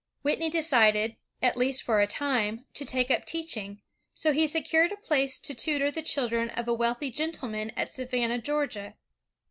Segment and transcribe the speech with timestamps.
[0.23, 3.83] Whitney decided, at least for a time, to take up teaching,
[4.15, 8.39] so he secured a place to tutor the children of a wealthy gentleman at Savannah,
[8.41, 8.95] Georgia.